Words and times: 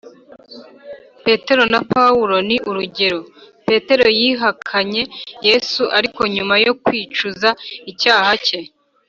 petero 1.25 1.63
na 1.73 1.79
paulo 1.93 2.35
ni 2.47 2.57
urugero.petero 2.69 4.07
yihakanye 4.19 5.01
yezu 5.47 5.83
ariko 5.97 6.21
nyuma 6.35 6.55
yo 6.65 6.73
kwicuza 6.83 7.49
icyaha 7.91 8.31
cye, 8.45 8.59